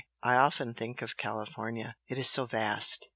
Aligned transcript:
I 0.23 0.33
often 0.35 0.73
think 0.73 1.03
of 1.03 1.15
California 1.15 1.95
it 2.07 2.17
is 2.17 2.27
so 2.27 2.47
vast! 2.47 3.07